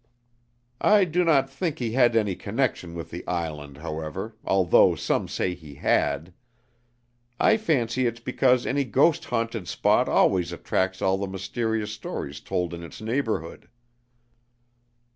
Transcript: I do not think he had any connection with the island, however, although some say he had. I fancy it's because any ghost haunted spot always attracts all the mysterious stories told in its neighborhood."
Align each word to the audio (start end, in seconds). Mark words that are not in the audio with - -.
I 0.81 1.05
do 1.05 1.23
not 1.23 1.47
think 1.47 1.77
he 1.77 1.91
had 1.91 2.15
any 2.15 2.35
connection 2.35 2.95
with 2.95 3.11
the 3.11 3.23
island, 3.27 3.77
however, 3.77 4.35
although 4.43 4.95
some 4.95 5.27
say 5.27 5.53
he 5.53 5.75
had. 5.75 6.33
I 7.39 7.55
fancy 7.57 8.07
it's 8.07 8.19
because 8.19 8.65
any 8.65 8.83
ghost 8.83 9.25
haunted 9.25 9.67
spot 9.67 10.09
always 10.09 10.51
attracts 10.51 11.03
all 11.03 11.19
the 11.19 11.27
mysterious 11.27 11.91
stories 11.91 12.39
told 12.39 12.73
in 12.73 12.81
its 12.81 12.99
neighborhood." 12.99 13.69